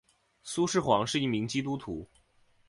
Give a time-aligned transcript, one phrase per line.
[0.41, 2.09] 苏施黄是一名基督徒。